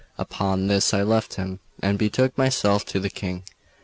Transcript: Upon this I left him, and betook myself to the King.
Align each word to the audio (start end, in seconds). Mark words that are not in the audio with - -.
Upon 0.17 0.65
this 0.65 0.95
I 0.95 1.03
left 1.03 1.35
him, 1.35 1.59
and 1.83 1.99
betook 1.99 2.35
myself 2.35 2.83
to 2.85 2.99
the 2.99 3.11
King. 3.11 3.43